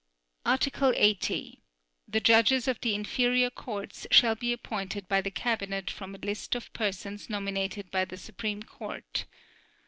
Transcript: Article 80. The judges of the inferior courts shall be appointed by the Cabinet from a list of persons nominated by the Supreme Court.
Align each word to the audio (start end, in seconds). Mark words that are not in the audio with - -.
Article 0.47 0.93
80. 0.95 1.61
The 2.07 2.19
judges 2.19 2.67
of 2.67 2.81
the 2.81 2.95
inferior 2.95 3.51
courts 3.51 4.07
shall 4.09 4.33
be 4.33 4.51
appointed 4.51 5.07
by 5.07 5.21
the 5.21 5.29
Cabinet 5.29 5.91
from 5.91 6.15
a 6.15 6.25
list 6.25 6.55
of 6.55 6.73
persons 6.73 7.29
nominated 7.29 7.91
by 7.91 8.05
the 8.05 8.17
Supreme 8.17 8.63
Court. 8.63 9.25